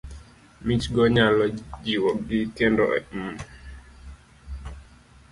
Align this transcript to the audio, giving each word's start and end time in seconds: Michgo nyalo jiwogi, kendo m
Michgo 0.65 1.03
nyalo 1.15 1.43
jiwogi, 1.83 2.39
kendo 2.55 2.83
m 3.25 3.35